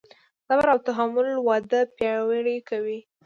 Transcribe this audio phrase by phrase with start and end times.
[0.45, 2.99] صبر او تحمل واده پیاوړی کوي.